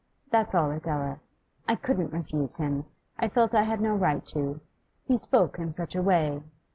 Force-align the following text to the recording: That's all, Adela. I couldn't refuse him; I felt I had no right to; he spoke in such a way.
That's 0.31 0.55
all, 0.55 0.71
Adela. 0.71 1.19
I 1.69 1.75
couldn't 1.75 2.11
refuse 2.11 2.57
him; 2.57 2.85
I 3.19 3.27
felt 3.29 3.53
I 3.53 3.61
had 3.61 3.79
no 3.79 3.93
right 3.93 4.25
to; 4.33 4.59
he 5.03 5.15
spoke 5.15 5.59
in 5.59 5.71
such 5.71 5.93
a 5.95 6.01
way. 6.01 6.41